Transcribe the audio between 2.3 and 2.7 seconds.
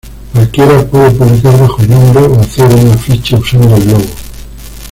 hacer